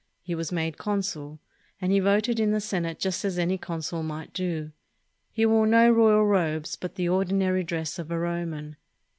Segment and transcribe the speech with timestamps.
[0.23, 1.39] He was made con sul;
[1.79, 4.71] and he voted in the Senate just as any consul might do.
[5.31, 8.77] He wore no royal robes, but the ordinary dress of a Roman.